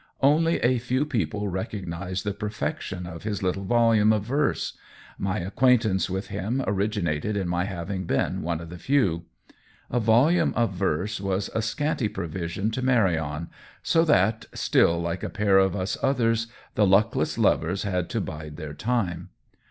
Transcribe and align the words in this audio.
Only 0.23 0.57
a 0.61 0.79
few 0.79 1.05
peo 1.05 1.27
ple 1.27 1.47
recognized 1.47 2.23
the 2.23 2.33
perfection 2.33 3.05
of 3.05 3.21
his 3.21 3.43
little 3.43 3.65
volume 3.65 4.11
of 4.11 4.23
verse; 4.23 4.75
my 5.19 5.37
acquaintance 5.37 6.09
with 6.09 6.29
him 6.29 6.63
originated 6.65 7.37
in 7.37 7.47
my 7.47 7.65
having 7.65 8.05
been 8.05 8.41
one 8.41 8.61
of 8.61 8.71
the 8.71 8.79
few. 8.79 9.25
A 9.91 9.99
volume 9.99 10.53
of 10.55 10.73
verse 10.73 11.21
was 11.21 11.51
a 11.53 11.61
scanty 11.61 12.07
provision 12.07 12.71
to 12.71 12.81
marry 12.81 13.15
on, 13.19 13.51
so 13.83 14.03
that, 14.05 14.47
still 14.55 14.99
like 14.99 15.21
a 15.21 15.29
pair 15.29 15.59
of 15.59 15.75
us 15.75 15.95
others, 16.01 16.47
the 16.73 16.87
luckless 16.87 17.37
lovers 17.37 17.83
had 17.83 18.09
to 18.09 18.19
bide 18.21 18.57
their 18.57 18.73
time. 18.73 19.29